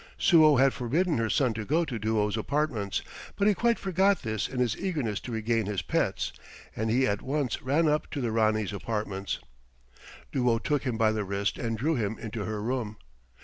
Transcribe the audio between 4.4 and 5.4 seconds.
in his eagerness to